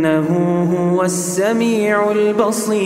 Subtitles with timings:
[0.00, 0.28] إنه
[0.76, 2.80] هو السميع البصير.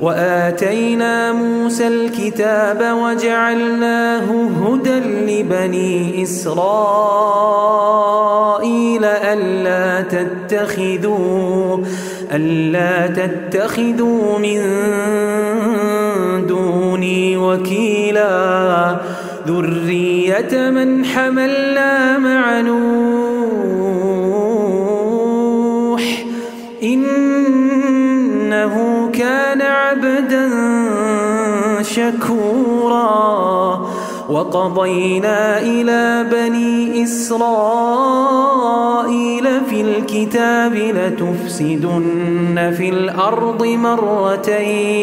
[0.00, 6.64] وآتينا موسى الكتاب وجعلناه هدى لبني إسرائيل
[9.04, 11.78] ألا تتخذوا
[12.32, 14.60] ألا تتخذوا من
[16.46, 18.96] دوني وكيلا.
[19.46, 23.19] ذرية من حملنا مع نوح
[32.00, 33.86] شكورا
[34.28, 37.40] وقضينا إلى بني إسرائيل
[39.70, 45.00] في الكتاب لتفسدن في الأرض مرتين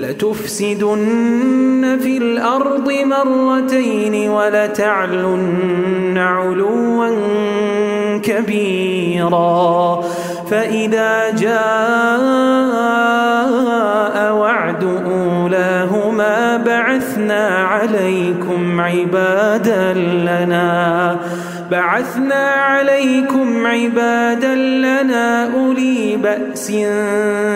[0.00, 7.08] لتفسدن في الأرض مرتين ولتعلن علوا
[8.18, 10.00] كبيرا
[10.50, 11.58] فإذا جاء
[14.32, 14.77] وعد
[17.18, 21.16] بعثنا عليكم عبادا لنا.
[21.70, 25.54] بعثنا عليكم عبادا لنا.
[25.54, 26.72] أولي بأس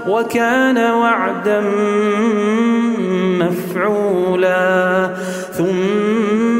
[0.07, 1.61] وكان وعدا
[3.39, 5.09] مفعولا.
[5.57, 6.42] ثم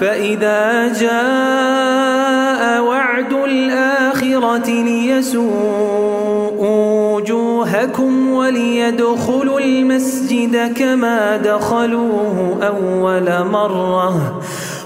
[0.00, 6.16] فإذا جاء وعد الآخرة ليسوءوا
[7.16, 14.40] وجوهكم وليدخلوا المسجد كما دخلوه أول مرة.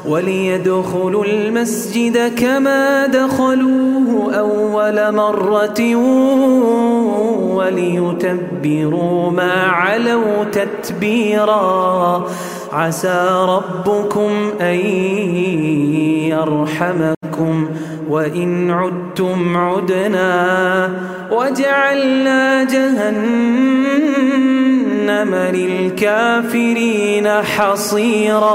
[0.08, 5.96] وليدخلوا المسجد كما دخلوه أول مرة
[7.56, 12.26] وليتبروا ما علوا تتبيرا.
[12.72, 14.76] عسى ربكم أن
[16.28, 17.68] يرحمكم
[18.08, 20.88] وإن عدتم عدنا
[21.32, 23.10] وجعلنا جهنم
[25.34, 28.50] للكافرين حصيراً.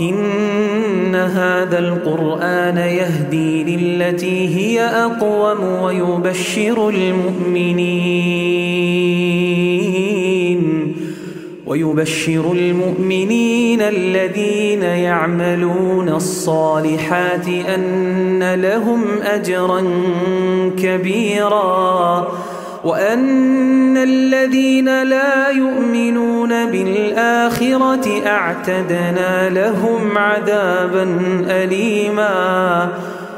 [0.00, 8.75] إن هذا القرآن يهدي للتي هي أقوم ويبشر المؤمنين.
[11.84, 19.84] ويبشر المؤمنين الذين يعملون الصالحات أن لهم أجرا
[20.78, 22.28] كبيراً
[22.86, 32.88] وأن الذين لا يؤمنون بالآخرة أعتدنا لهم عذابا أليما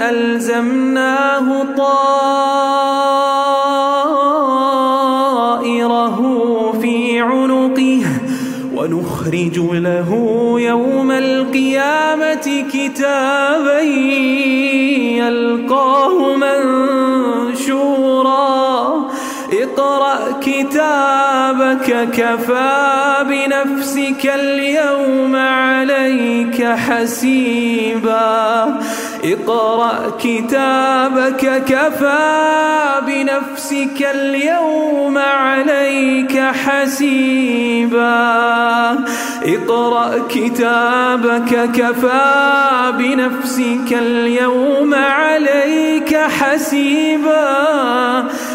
[0.00, 1.64] ألزمناه
[5.52, 6.18] طائره
[6.82, 8.02] في عنقه
[8.76, 10.10] ونخرج له
[10.60, 13.80] يوم القيامة كتابا
[15.18, 17.61] يلقاه منشورا
[20.62, 28.22] كتابك كفى بنفسك اليوم عليك حسيبا.
[29.24, 38.12] اقرأ كتابك كفى بنفسك اليوم عليك حسيبا.
[39.44, 47.42] اقرأ كتابك كفى بنفسك اليوم عليك حسيبا.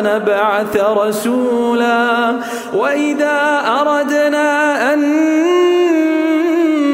[0.00, 2.36] نبعث رسولا
[2.74, 5.00] وإذا أردنا أن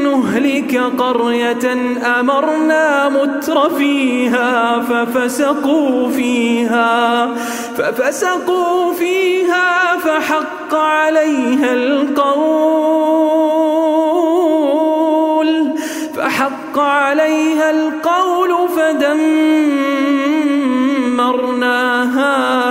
[0.03, 1.73] نهلك قرية
[2.21, 7.27] أمرنا متر فيها ففسقوا فيها
[7.77, 13.09] ففسقوا فيها فحق عليها القول
[16.17, 20.08] فحق عليها القول فدمرناها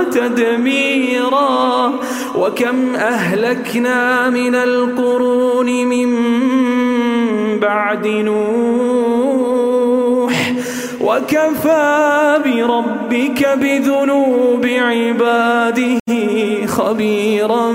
[0.03, 1.93] تدميرا
[2.35, 6.15] وكم أهلكنا من القرون من
[7.59, 9.27] بعد نوح
[11.01, 15.99] وكفى بربك بذنوب عباده
[16.65, 17.73] خبيرا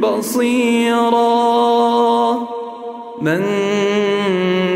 [0.00, 1.32] بصيرا.
[3.22, 3.42] من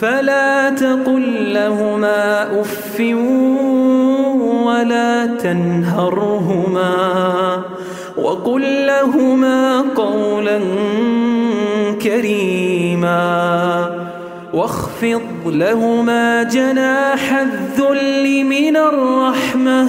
[0.00, 3.00] فلا تقل لهما أف
[4.66, 6.92] ولا تنهرهما
[8.16, 10.60] وقل لهما قولا
[12.02, 13.20] كريما
[14.54, 19.88] واخفض لهما جناح الذل من الرحمة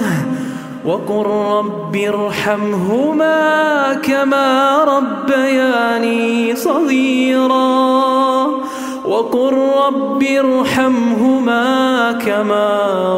[0.84, 8.61] وقل رب ارحمهما كما ربياني صغيرا
[9.08, 9.54] وقل
[9.86, 12.68] رب ارحمهما كما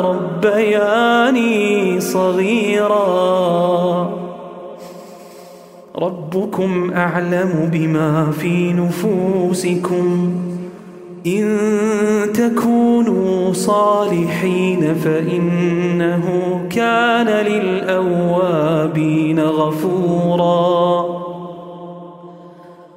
[0.00, 4.10] ربياني صغيرا.
[5.96, 10.34] ربكم أعلم بما في نفوسكم.
[11.26, 11.58] إن
[12.34, 16.24] تكونوا صالحين فإنه
[16.70, 21.03] كان للأوابين غفوراً.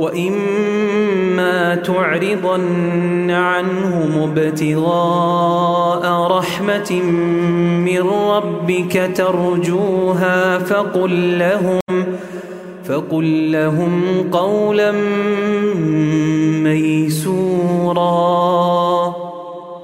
[0.00, 6.04] وإما تعرضن عنهم ابتغاء
[6.38, 7.02] رحمة
[7.84, 11.80] من ربك ترجوها فقل لهم
[12.84, 14.92] فقل لهم قولا
[16.62, 18.49] ميسورا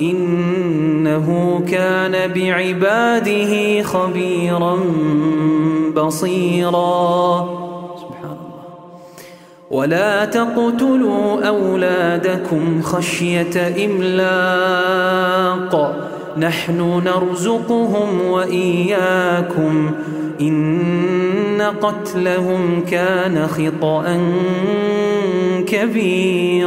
[0.00, 4.78] إنه كان بعباده خبيرا
[5.96, 7.46] بصيرا.
[7.96, 8.64] سبحان الله.
[9.70, 15.72] ولا تقتلوا أولادكم خشية إملاق.
[16.38, 19.90] نحن نرزقهم وإياكم.
[20.40, 24.30] إن قتلهم كان خطأ
[25.66, 26.66] كبيرا.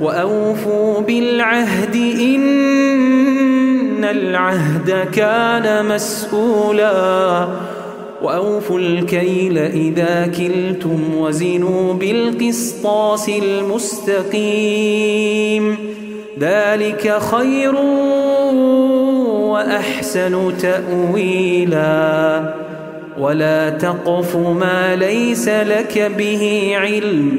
[0.00, 7.48] وأوفوا بالعهد إن العهد كان مسؤولا.
[8.22, 14.36] وأوفوا الكيل إذا كلتم وزنوا بالقسطاس المستقيم.
[16.40, 17.74] ذلك خير
[19.50, 22.54] وأحسن تأويلا.
[23.20, 27.38] ولا تقف ما ليس لك به علم.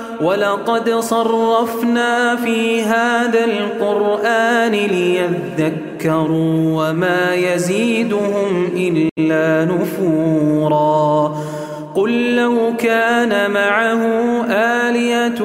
[0.21, 6.59] ولقد صرفنا في هذا القرآن ليذكروا
[6.89, 11.35] وما يزيدهم إلا نفورا.
[11.95, 14.01] قل لو كان معه
[14.49, 15.41] آلية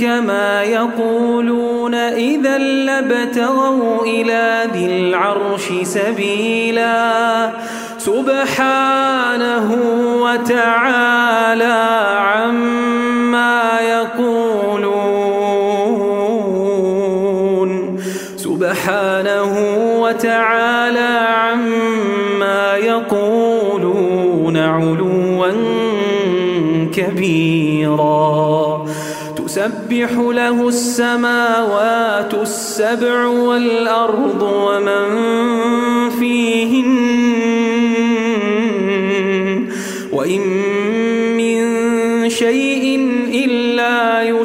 [0.00, 7.50] كما يقولون إذا لابتغوا إلى ذي العرش سبيلا.
[7.98, 9.78] سبحانه
[10.22, 11.76] وتعالى
[12.18, 12.93] عما
[13.80, 15.34] يقولون.
[18.36, 19.52] سبحانه
[20.00, 25.52] وتعالى عما يقولون علوا
[26.94, 28.86] كثيرا
[29.36, 35.08] تسبح له السماوات السبع والأرض ومن
[36.10, 36.94] فيهن.
[40.12, 40.63] وإن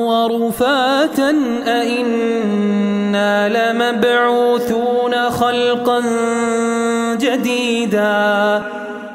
[0.09, 1.35] ورفاتا
[1.67, 6.03] أئنا لمبعوثون خلقا
[7.21, 8.63] جديدا.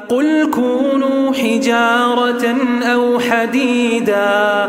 [0.08, 4.68] قل كونوا حجارة أو حديدا.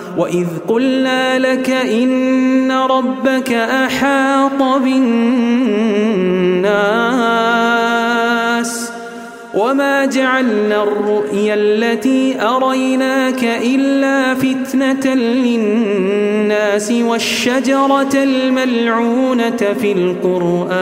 [0.17, 6.11] وإذ قلنا لك إن ربك أحاط بالناس
[9.53, 20.81] وما جعلنا الرؤيا التي أريناك إلا فتنة للناس والشجرة الملعونة في القرآن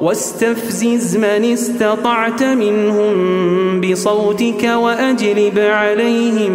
[0.00, 6.54] واستفزز من استطعت منهم بصوتك وأجلب عليهم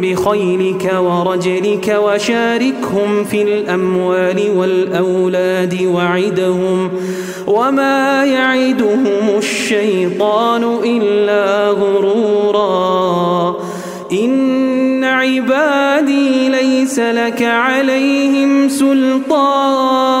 [0.00, 6.90] بخيلك ورجلك وشاركهم في الأموال والأولاد وعدهم
[7.46, 13.56] وما يعدهم الشيطان إلا غرورا.
[14.12, 20.20] إن عبادي ليس لك عليهم سلطان.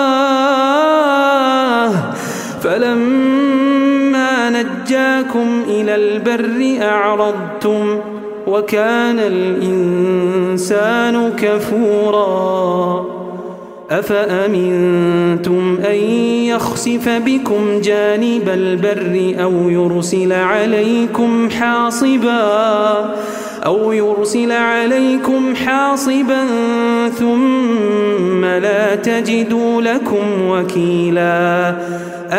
[2.61, 7.99] فلما نجاكم إلى البر أعرضتم
[8.47, 10.11] وكان الإنسان
[11.37, 13.05] كفورا.
[13.91, 15.95] أفأمنتم أن
[16.45, 23.15] يخسف بكم جانب البر أو يرسل عليكم حاصبا؟
[23.65, 26.45] أو يرسل عليكم حاصبا
[27.09, 31.75] ثم لا تجدوا لكم وكيلا.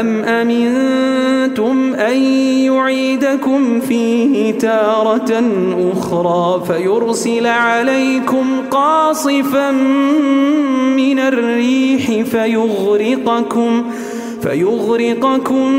[0.01, 2.23] أم أمنتم أن
[2.65, 5.43] يعيدكم فيه تارة
[5.93, 9.71] أخرى فيرسل عليكم قاصفا
[10.97, 13.85] من الريح فيغرقكم
[14.43, 15.73] فيغرقكم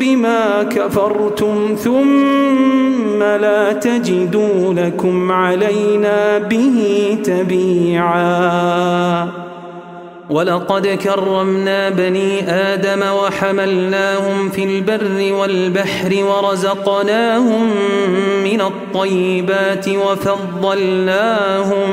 [0.00, 9.28] بما كفرتم ثم لا تجدوا لكم علينا به تبيعا.
[10.30, 17.70] ولقد كرمنا بني آدم وحملناهم في البر والبحر ورزقناهم
[18.44, 21.92] من الطيبات وفضلناهم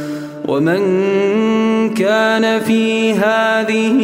[0.51, 0.83] ومن
[1.93, 4.01] كان في هذه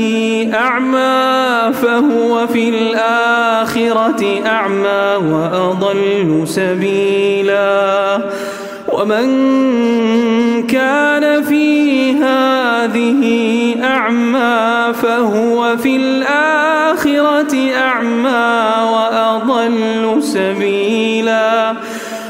[0.54, 8.22] أعمى فهو في الآخرة أعمى وأضل سبيلا.
[8.88, 9.28] ومن
[10.68, 13.24] كان في هذه
[13.84, 21.74] أعمى فهو في الآخرة أعمى وأضل سبيلا.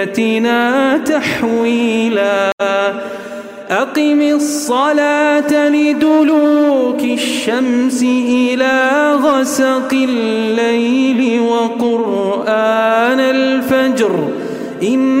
[0.00, 2.52] لسنتنا تحويلا
[3.70, 8.90] أقم الصلاة لدلوك الشمس إلى
[9.22, 14.28] غسق الليل وقرآن الفجر
[14.82, 15.20] إن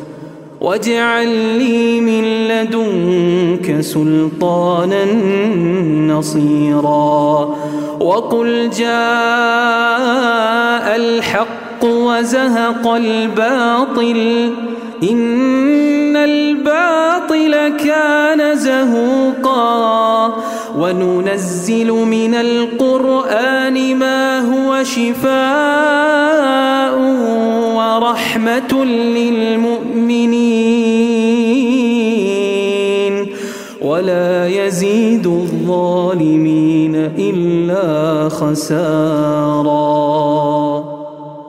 [0.61, 5.05] واجعل لي من لدنك سلطانا
[6.13, 7.55] نصيرا.
[7.99, 8.91] وقل جاء
[10.95, 14.53] الحق وزهق الباطل
[15.11, 20.27] إن الباطل كان زهوقا.
[20.77, 25.31] وننزل من القرآن ما هو شفاء
[27.75, 30.41] ورحمة للمؤمنين.
[33.81, 39.71] ولا يزيد الظالمين إلا خسارا.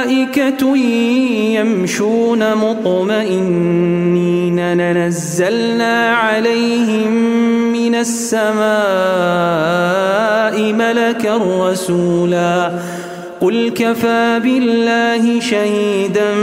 [0.00, 0.76] ملائكة
[1.56, 3.80] يمشون مطمئنين.
[4.72, 7.12] لنزلنا عليهم
[7.72, 8.62] من السماء
[10.72, 11.36] ملكا
[11.70, 12.80] رسولا.
[13.40, 16.34] قل كفى بالله شهيدا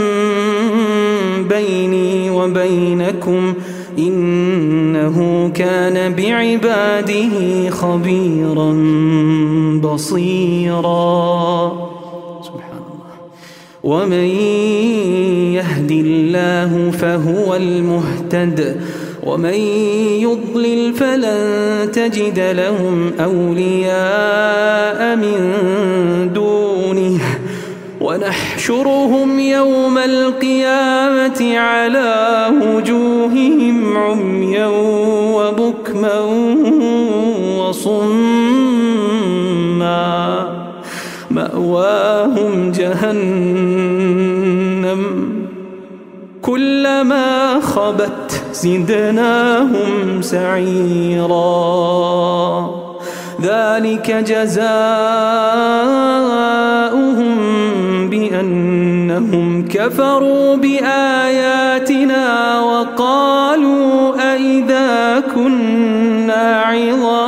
[1.48, 3.54] بيني وبينكم.
[3.98, 8.72] إنه كان بعباده خبيرا
[9.82, 11.72] بصيرا.
[12.42, 12.97] سبحان الله.
[13.84, 14.28] ومن
[15.54, 18.80] يهد الله فهو المهتد
[19.26, 19.54] ومن
[20.22, 25.60] يضلل فلن تجد لهم أولياء من
[26.34, 27.20] دونه
[28.00, 34.66] ونحشرهم يوم القيامة على وجوههم عميا
[35.34, 36.20] وبكما
[37.58, 38.48] وصما
[41.38, 44.18] مأواهم جهنم
[46.42, 51.38] كلما خبت زدناهم سعيرا
[53.42, 54.58] ذلك جزاؤهم
[58.10, 62.24] بأنهم كفروا بآياتنا
[62.60, 67.27] وقالوا أئذا كنا عظاما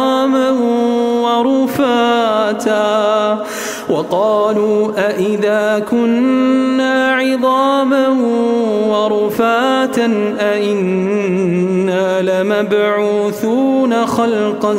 [4.00, 8.08] وقالوا أئذا كنا عظاما
[8.88, 14.74] ورفاتا أئنا لمبعوثون خلقا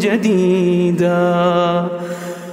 [0.00, 1.32] جديدا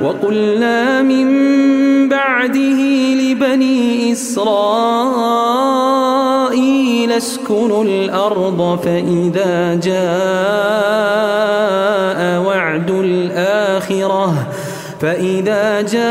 [0.00, 1.28] وقلنا من
[2.08, 2.80] بعده
[3.20, 4.54] لبني إسرائيل
[7.12, 10.04] اسكنوا الأرض فإذا جاء
[12.46, 14.34] وعد الآخرة
[15.00, 16.04] فإذا جاء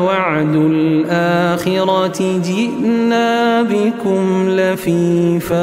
[0.00, 5.62] وعد الآخرة جئنا بكم لفيفاً.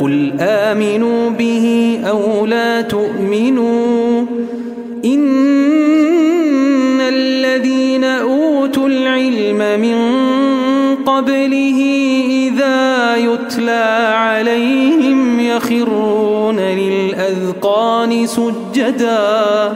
[0.00, 4.26] قل آمنوا به أو لا تؤمنوا
[5.04, 9.96] إن الذين أوتوا العلم من
[11.06, 11.78] قبله
[12.30, 19.74] إذا يتلى عليهم يخرون للأذقان سجدا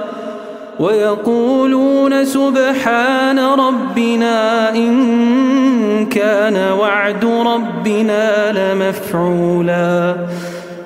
[0.81, 10.17] ويقولون سبحان ربنا إن كان وعد ربنا لمفعولا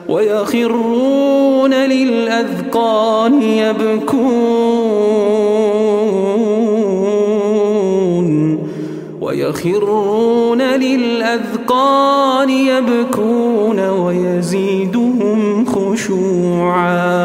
[0.09, 4.65] ويخرون للأذقان يبكون
[9.21, 17.25] ويخرون للأذقان يبكون ويزيدهم خشوعا